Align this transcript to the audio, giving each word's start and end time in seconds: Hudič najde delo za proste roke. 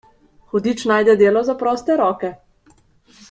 Hudič 0.53 0.81
najde 0.91 1.15
delo 1.19 1.43
za 1.51 1.55
proste 1.61 1.99
roke. 2.03 2.31